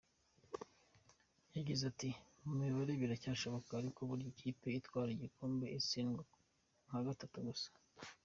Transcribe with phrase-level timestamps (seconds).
[1.55, 2.09] Yagize ati
[2.43, 6.23] “Mu mibare biracyashoboka ariko burya ikipe itwara igikombe itsindwa
[6.87, 7.69] nka gatatu gusa.